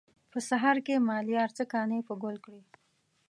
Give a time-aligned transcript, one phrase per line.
[0.31, 2.63] په سهار کې مالیار څه کانې په ګل کړي.